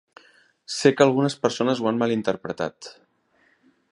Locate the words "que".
1.01-1.05